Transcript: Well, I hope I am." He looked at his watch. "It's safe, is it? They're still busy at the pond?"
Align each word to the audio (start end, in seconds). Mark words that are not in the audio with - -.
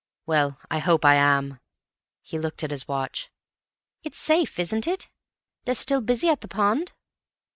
Well, 0.25 0.57
I 0.71 0.79
hope 0.79 1.05
I 1.05 1.13
am." 1.13 1.59
He 2.23 2.39
looked 2.39 2.63
at 2.63 2.71
his 2.71 2.87
watch. 2.87 3.29
"It's 4.01 4.17
safe, 4.17 4.57
is 4.57 4.73
it? 4.73 5.09
They're 5.65 5.75
still 5.75 6.01
busy 6.01 6.27
at 6.27 6.41
the 6.41 6.47
pond?" 6.47 6.93